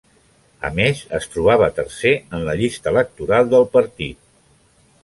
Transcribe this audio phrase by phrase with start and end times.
[0.69, 4.25] A més, es trobava tercer en la llista electoral del partit.